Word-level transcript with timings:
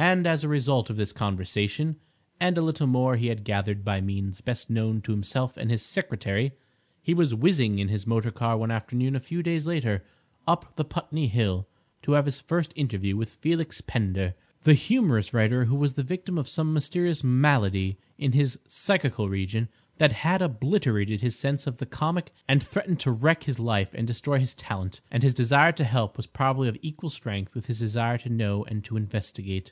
And, 0.00 0.26
as 0.26 0.42
a 0.42 0.48
result 0.48 0.88
of 0.88 0.96
this 0.96 1.12
conversation, 1.12 1.96
and 2.40 2.56
a 2.56 2.62
little 2.62 2.86
more 2.86 3.16
he 3.16 3.26
had 3.26 3.44
gathered 3.44 3.84
by 3.84 4.00
means 4.00 4.40
best 4.40 4.70
known 4.70 5.02
to 5.02 5.12
himself 5.12 5.58
and 5.58 5.70
his 5.70 5.82
secretary, 5.82 6.52
he 7.02 7.12
was 7.12 7.34
whizzing 7.34 7.78
in 7.78 7.88
his 7.88 8.06
motor 8.06 8.30
car 8.30 8.56
one 8.56 8.70
afternoon 8.70 9.14
a 9.14 9.20
few 9.20 9.42
days 9.42 9.66
later 9.66 10.02
up 10.48 10.74
the 10.76 10.86
Putney 10.86 11.28
Hill 11.28 11.68
to 12.00 12.12
have 12.12 12.24
his 12.24 12.40
first 12.40 12.72
interview 12.76 13.14
with 13.14 13.28
Felix 13.28 13.82
Pender, 13.82 14.32
the 14.62 14.72
humorous 14.72 15.34
writer 15.34 15.66
who 15.66 15.76
was 15.76 15.92
the 15.92 16.02
victim 16.02 16.38
of 16.38 16.48
some 16.48 16.72
mysterious 16.72 17.22
malady 17.22 17.98
in 18.16 18.32
his 18.32 18.58
"psychical 18.66 19.28
region" 19.28 19.68
that 19.98 20.12
had 20.12 20.40
obliterated 20.40 21.20
his 21.20 21.36
sense 21.36 21.66
of 21.66 21.76
the 21.76 21.84
comic 21.84 22.32
and 22.48 22.62
threatened 22.62 23.00
to 23.00 23.10
wreck 23.12 23.42
his 23.42 23.58
life 23.58 23.90
and 23.92 24.06
destroy 24.06 24.38
his 24.38 24.54
talent. 24.54 25.02
And 25.10 25.22
his 25.22 25.34
desire 25.34 25.72
to 25.72 25.84
help 25.84 26.16
was 26.16 26.26
probably 26.26 26.68
of 26.70 26.78
equal 26.80 27.10
strength 27.10 27.54
with 27.54 27.66
his 27.66 27.80
desire 27.80 28.16
to 28.16 28.30
know 28.30 28.64
and 28.64 28.82
to 28.84 28.96
investigate. 28.96 29.62